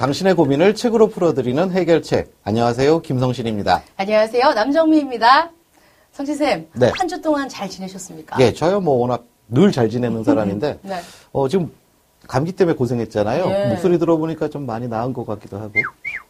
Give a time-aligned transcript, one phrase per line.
[0.00, 2.32] 당신의 고민을 책으로 풀어드리는 해결책.
[2.42, 3.02] 안녕하세요.
[3.02, 3.82] 김성신입니다.
[3.98, 4.54] 안녕하세요.
[4.54, 5.50] 남정미입니다.
[6.12, 6.90] 성시쌤, 네.
[6.96, 8.40] 한 주 동안 잘 지내셨습니까?
[8.40, 11.00] 예, 저요 뭐 워낙 늘 잘 지내는 사람인데, 네.
[11.32, 11.70] 어, 지금
[12.26, 13.44] 감기 때문에 고생했잖아요.
[13.50, 13.66] 예.
[13.68, 15.74] 목소리 들어보니까 좀 많이 나은 것 같기도 하고.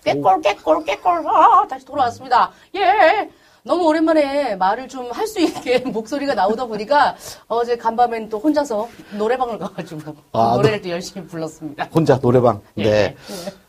[0.05, 1.24] 깨꼴, 깨꼴, 깨꼴.
[1.28, 2.50] 아, 다시 돌아왔습니다.
[2.74, 3.30] 예.
[3.62, 7.16] 너무 오랜만에 말을 좀 할 수 있게 목소리가 나오다 보니까
[7.48, 8.88] 어제 간밤엔 또 혼자서
[9.19, 11.88] 노래방을 가가지고 아, 노래를 또 열심히 불렀습니다.
[11.95, 12.60] 혼자 노래방.
[12.78, 12.83] 예.
[12.84, 12.91] 네.
[12.91, 13.14] 예.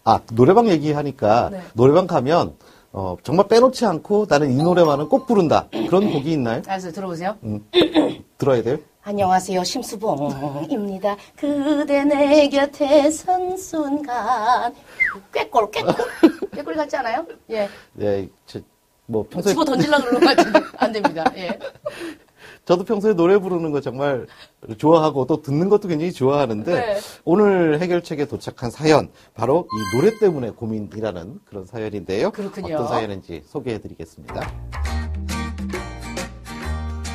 [0.03, 1.61] 아, 노래방 얘기하니까 네.
[1.73, 2.55] 노래방 가면
[2.93, 5.67] 어, 정말 빼놓지 않고 나는 이 노래만은 꼭 부른다.
[5.71, 6.61] 그런 곡이 있나요?
[6.67, 6.91] 알았어요.
[6.91, 7.37] 들어보세요.
[8.37, 8.77] 들어야 돼요?
[9.03, 9.63] 안녕하세요.
[9.63, 11.15] 심수봉입니다.
[11.35, 14.73] 그대 내 곁에 선 순간
[15.33, 15.95] 꾀꼴 꾀꼴
[16.53, 17.25] 꾀꼴 같지 않아요?
[17.49, 17.67] 예.
[17.93, 18.59] 네, 저,
[19.11, 21.25] 뭐 평소에 집어 던질라 그러는 것 같은데 안 됩니다.
[21.35, 21.59] 예.
[22.63, 24.27] 저도 평소에 노래 부르는 거 정말
[24.77, 26.99] 좋아하고 또 듣는 것도 굉장히 좋아하는데 네.
[27.25, 32.31] 오늘 해결책에 도착한 사연 바로 이 노래 때문에 고민이라는 그런 사연인데요.
[32.31, 32.75] 그렇군요.
[32.75, 34.49] 어떤 사연인지 소개해드리겠습니다.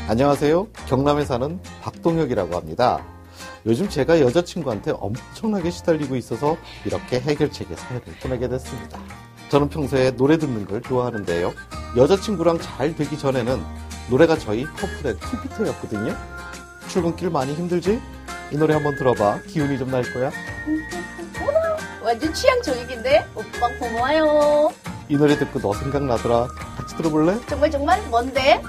[0.08, 0.68] 안녕하세요.
[0.88, 3.04] 경남에 사는 박동혁이라고 합니다.
[3.64, 9.00] 요즘 제가 여자친구한테 엄청나게 시달리고 있어서 이렇게 해결책에 사연을 보내게 됐습니다.
[9.48, 11.52] 저는 평소에 노래 듣는 걸 좋아하는데요.
[11.96, 13.62] 여자친구랑 잘 되기 전에는
[14.10, 16.14] 노래가 저희 커플의 큐피터였거든요.
[16.88, 18.00] 출근길 많이 힘들지?
[18.52, 19.40] 이 노래 한번 들어봐.
[19.48, 20.30] 기운이 좀 날 거야.
[22.02, 24.72] 완전 취향 저격인데 오빠 고마워요.
[25.08, 26.48] 이 노래 듣고 너 생각나더라.
[26.76, 27.38] 같이 들어볼래?
[27.48, 28.62] 정말 정말 뭔데?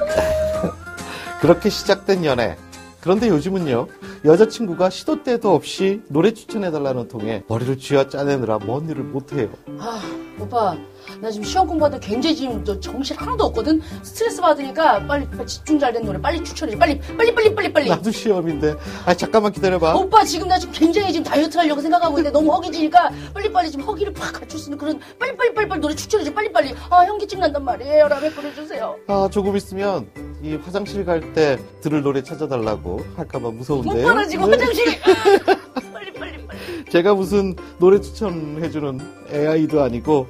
[1.41, 2.57] 그렇게 시작된 연애.
[3.01, 3.87] 그런데 요즘은요,
[4.25, 9.49] 여자친구가 시도 때도 없이 노래 추천해달라는 통에 머리를 쥐어 짜내느라 뭔 일을 못해요.
[9.79, 10.01] 아
[10.39, 10.75] 오빠
[11.21, 13.81] 나 지금 시험 공부하다 굉장히 지금 저 정신 하나도 없거든.
[14.03, 16.77] 스트레스 받으니까 빨리, 빨리 집중 잘 된 노래 빨리 추천해.
[16.77, 17.89] 빨리 빨리 빨리 빨리 빨리.
[17.89, 18.75] 나도 시험인데.
[19.05, 19.95] 아, 잠깐만 기다려봐.
[19.95, 23.85] 오빠 지금 나 지금 굉장히 지금 다이어트 하려고 생각하고 있는데 너무 허기지니까 빨리 빨리 지금
[23.85, 27.03] 허기를 팍 갖출 수 있는 그런 빨리 빨리 빨리 빨리 노래 추천해줘 빨리 빨리 아
[27.05, 30.07] 현기증 난단 말이에요 라면 보내주세요 아, 조금 있으면
[30.43, 34.05] 이 화장실 갈 때 들을 노래 찾아달라고 할까봐 무서운데요.
[34.05, 34.57] 오빠는 지금 네.
[34.57, 34.99] 화장실에
[35.93, 38.99] 빨리 빨리 빨리 제가 무슨 노래 추천해주는
[39.33, 40.27] AI도 아니고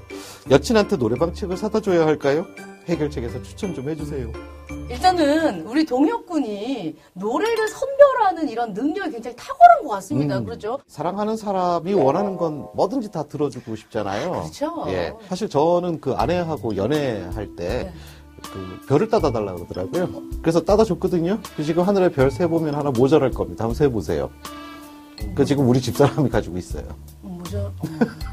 [0.50, 2.46] 여친한테 노래방 책을 사다 줘야 할까요?
[2.88, 4.32] 해결책에서 추천 좀 해주세요.
[4.90, 10.46] 일단은 우리 동혁군이 노래를 선별하는 이런 능력이 굉장히 탁월한 것 같습니다 음.
[10.46, 10.80] 그렇죠?
[10.88, 14.32] 사랑하는 사람이 원하는 건 뭐든지 다 들어주고 싶잖아요.
[14.32, 14.86] 그렇죠.
[14.88, 15.14] 예.
[15.28, 17.94] 사실 저는 그 아내하고 연애할 때 네.
[18.52, 20.22] 그 별을 따다 달라고 그러더라고요.
[20.42, 21.40] 그래서 따다 줬거든요.
[21.56, 23.64] 그 지금 하늘에 별 세 보면 하나 모자랄 겁니다.
[23.64, 24.30] 한번 세 보세요.
[25.34, 26.84] 그 지금 우리 집사람이 가지고 있어요.
[27.24, 27.74] 음, 뭐죠?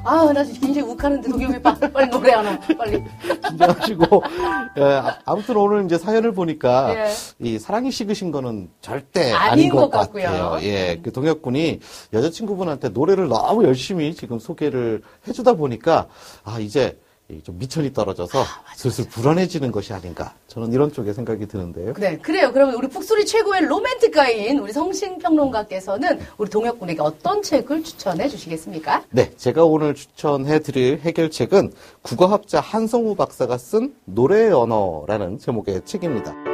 [0.04, 3.02] 아나 지금 굉장히 욱하는데 빠 빨리 노래 하나 빨리
[3.48, 4.22] 긴장하시고
[4.76, 7.10] 예, 아- 아무튼 오늘 이제 사연을 보니까 예.
[7.38, 10.58] 이 사랑이 식으신 거는 절대 아닌 아닌 것, 것 같고요.
[10.62, 11.80] 예, 그 동혁군이
[12.12, 16.08] 여자친구분한테 노래를 너무 열심히 지금 소개를 해주다 보니까
[16.44, 17.03] 아 이제 이
[17.42, 18.44] 좀 미천이 떨어져서
[18.76, 21.94] 슬슬 불안해지는 것이 아닌가 저는 이런 쪽에 생각이 드는데요.
[21.94, 22.52] 그래, 그래요.
[22.52, 29.04] 그러면 우리 북소리 최고의 로맨틱가인 우리 성신평론가께서는 우리 동혁군에게 어떤 책을 추천해 주시겠습니까?
[29.10, 36.53] 네, 제가 오늘 추천해 드릴 해결책은 국어학자 한성우 박사가 쓴 노래의 언어라는 제목의 책입니다.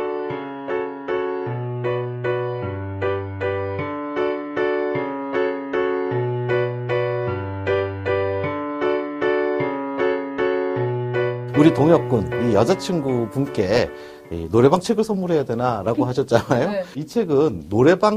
[11.60, 13.90] 우리 동혁군, 이 여자친구 분께
[14.32, 16.70] 이 노래방 책을 선물해야 되나라고 하셨잖아요.
[16.70, 16.84] 네.
[16.96, 18.16] 이 책은 노래방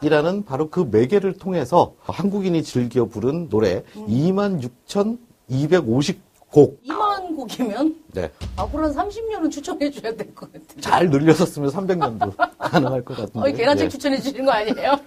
[0.00, 6.18] 책이라는 바로 그 매개를 통해서 한국인이 즐겨 부른 노래 26,250곡
[6.84, 8.28] 2만 곡이면 네.
[8.56, 10.80] 앞으로 한 30년은 추천해 줘야 될 것 같은데.
[10.80, 13.38] 잘 늘려서 쓰면 300년도 가능할 것 같은데.
[13.40, 13.88] 어이, 계란책 예.
[13.88, 14.98] 추천해 주시는 거 아니에요?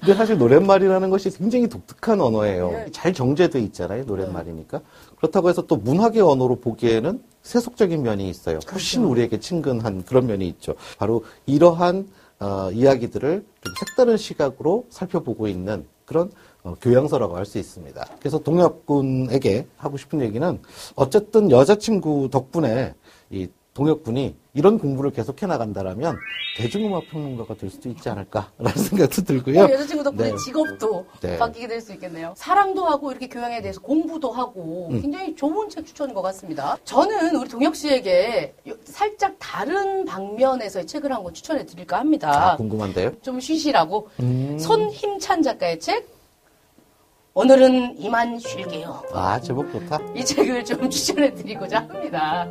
[0.00, 2.72] 근데 사실 노랫말이라는 것이 굉장히 독특한 언어예요.
[2.72, 2.90] 예.
[2.90, 4.80] 잘 정제돼 있잖아요, 노랫말이니까.
[5.16, 8.58] 그렇다고 해서 또 문학의 언어로 보기에는 세속적인 면이 있어요.
[8.72, 9.12] 훨씬 그렇죠.
[9.12, 10.74] 우리에게 친근한 그런 면이 있죠.
[10.98, 12.08] 바로 이러한
[12.40, 16.32] 어, 이야기들을 좀 색다른 시각으로 살펴보고 있는 그런
[16.62, 18.06] 어, 교양서라고 할 수 있습니다.
[18.18, 20.58] 그래서 동혁군에게 하고 싶은 얘기는
[20.94, 22.94] 어쨌든 여자친구 덕분에
[23.30, 23.48] 이
[23.84, 26.14] 동혁군이 이런 공부를 계속 해나간다라면
[26.58, 29.60] 대중음악 평론가가 될 수도 있지 않을까라는 생각도 들고요.
[29.60, 30.36] 어, 여자친구 덕분에 네.
[30.36, 31.38] 직업도 네.
[31.38, 32.34] 바뀌게 될 수 있겠네요.
[32.36, 35.00] 사랑도 하고 이렇게 교양에 대해서 공부도 하고 음.
[35.00, 36.76] 굉장히 좋은 책 추천인 것 같습니다.
[36.84, 42.52] 저는 우리 동혁 씨에게 요- 살짝 다른 방면에서의 책을 한 권 추천해 드릴까 합니다.
[42.52, 43.12] 아, 궁금한데요?
[43.22, 44.58] 좀 쉬시라고 음.
[44.58, 46.06] 손힘찬 작가의 책
[47.32, 49.04] 오늘은 이만 쉴게요.
[49.12, 50.00] 아, 제목 좋다.
[50.16, 52.46] 이 책을 좀 추천해 드리고자 합니다.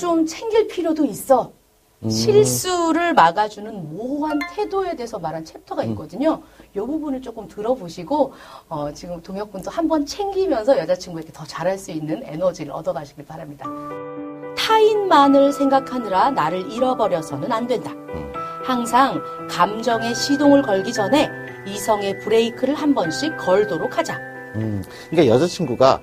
[0.00, 1.52] 좀 챙길 필요도 있어.
[2.08, 6.40] 실수를 막아주는 모호한 태도에 대해서 말한 챕터가 있거든요.
[6.74, 8.32] 이 부분을 조금 들어보시고
[8.70, 13.66] 어, 지금 동혁군도 한번 챙기면서 여자친구에게 더 잘할 수 있는 에너지를 얻어가시길 바랍니다.
[14.56, 17.92] 타인만을 생각하느라 나를 잃어버려서는 안 된다.
[18.64, 19.20] 항상
[19.50, 21.28] 감정의 시동을 걸기 전에
[21.66, 24.16] 이성의 브레이크를 한 번씩 걸도록 하자.
[24.56, 26.00] 음, 그러니까 여자친구가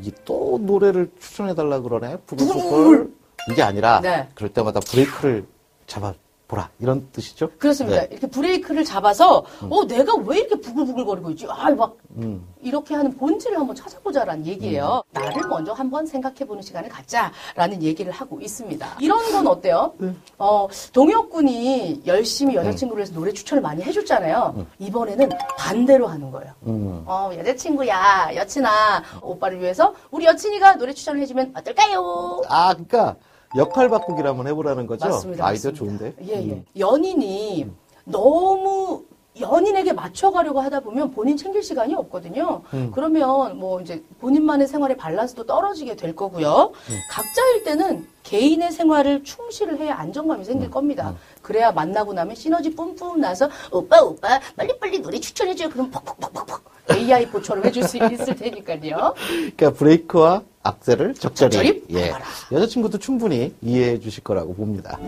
[0.00, 2.18] 이게 또 노래를 추천해달라 그러네?
[2.26, 3.14] 부글부글.
[3.50, 4.28] 이게 아니라, 네.
[4.34, 5.46] 그럴 때마다 브레이크를
[5.86, 6.14] 잡아
[6.48, 6.70] 보라.
[6.78, 7.50] 이런 뜻이죠?
[7.58, 8.02] 그렇습니다.
[8.02, 8.08] 네.
[8.10, 11.46] 이렇게 브레이크를 잡아서 어 내가 왜 이렇게 부글부글거리고 있지?
[11.48, 12.46] 아막 음.
[12.62, 15.02] 이렇게 하는 본질을 한번 찾아보자라는 얘기예요.
[15.10, 18.96] 나를 먼저 한번 생각해보는 시간을 갖자라는 얘기를 하고 있습니다.
[19.00, 19.94] 이런 건 어때요?
[19.98, 20.14] 네.
[20.38, 24.66] 어, 동혁군이 열심히 여자친구를 위해서 노래 추천을 많이 해줬잖아요.
[24.78, 25.28] 이번에는
[25.58, 26.52] 반대로 하는 거예요.
[26.66, 27.02] 음.
[27.06, 32.42] 어, 여자친구야, 여친아, 오빠를 위해서 우리 여친이가 노래 추천을 해주면 어떨까요?
[32.48, 33.16] 아, 그러니까
[33.54, 35.06] 역할 바꾸기를 한번 해보라는 거죠?
[35.08, 35.46] 맞습니다.
[35.46, 35.72] 아이디어.
[35.72, 36.14] 좋은데?
[36.26, 36.52] 예, 예.
[36.52, 36.64] 음.
[36.78, 37.70] 연인이
[38.04, 39.04] 너무
[39.38, 42.62] 연인에게 맞춰가려고 하다 보면 본인 챙길 시간이 없거든요.
[42.72, 42.90] 음.
[42.94, 46.72] 그러면 뭐 이제 본인만의 생활의 밸런스도 떨어지게 될 거고요.
[46.88, 46.98] 음.
[47.10, 50.44] 각자일 때는 개인의 생활을 충실을 해야 안정감이 음.
[50.44, 51.14] 생길 겁니다.
[51.42, 55.68] 그래야 만나고 나면 시너지 뿜뿜 나서 오빠 오빠 빨리 빨리 노래 추천해줘요.
[55.68, 59.14] 그럼 퍽퍽퍽퍽퍽 AI 봇처럼 해줄 수 있을 테니까요.
[59.54, 62.12] 그러니까 브레이크와 악셀을 적절히, 적절히 예.
[62.52, 64.98] 여자친구도 충분히 이해해 주실 거라고 봅니다.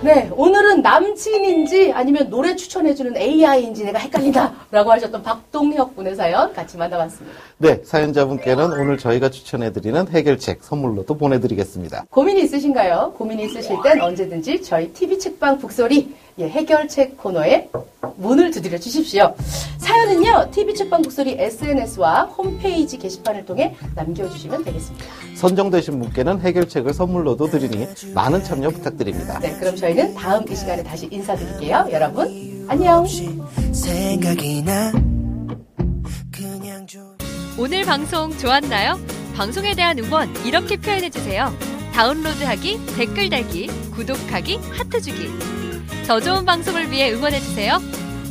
[0.00, 6.76] 네, 오늘은 남친인지 아니면 노래 추천해주는 AI인지 내가 헷갈린다 라고 하셨던 박동혁 분의 사연 같이
[6.76, 7.36] 만나봤습니다.
[7.58, 12.04] 네, 사연자분께는 오늘 저희가 추천해드리는 해결책 선물로도 보내드리겠습니다.
[12.10, 13.14] 고민이 있으신가요?
[13.18, 17.68] 고민이 있으실 땐 언제든지 저희 TV 책방 북소리 예, 해결책 코너에
[18.16, 19.34] 문을 두드려 주십시오.
[19.98, 25.04] 사연은요, TV 책방 북소리 SNS와 홈페이지 게시판을 통해 남겨주시면 되겠습니다.
[25.34, 29.40] 선정되신 분께는 해결책을 선물로도 드리니 많은 참여 부탁드립니다.
[29.40, 31.88] 네, 그럼 저희는 다음 이 시간에 다시 인사드릴게요.
[31.90, 33.04] 여러분, 안녕!
[33.72, 34.92] 생각이 나
[36.30, 37.16] 그냥 좀
[37.58, 39.00] 오늘 방송 좋았나요?
[39.34, 41.52] 방송에 대한 응원 이렇게 표현해 주세요.
[41.94, 45.28] 다운로드하기, 댓글 달기, 구독하기, 하트 주기.
[46.06, 47.80] 더 좋은 방송을 위해 응원해 주세요.